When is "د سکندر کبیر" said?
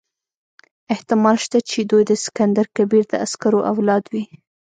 2.07-3.03